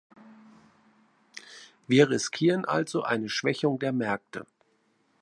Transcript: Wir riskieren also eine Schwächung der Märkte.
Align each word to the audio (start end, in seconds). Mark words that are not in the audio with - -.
Wir 1.85 2.09
riskieren 2.09 2.65
also 2.65 3.03
eine 3.03 3.29
Schwächung 3.29 3.77
der 3.77 3.91
Märkte. 3.93 4.47